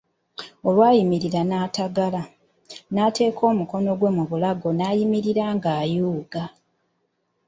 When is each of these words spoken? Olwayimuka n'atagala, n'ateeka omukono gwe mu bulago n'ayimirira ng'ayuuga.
Olwayimuka 0.67 1.41
n'atagala, 1.45 2.21
n'ateeka 2.93 3.41
omukono 3.51 3.91
gwe 3.99 4.09
mu 4.17 4.23
bulago 4.29 4.69
n'ayimirira 4.73 5.43
ng'ayuuga. 5.55 6.43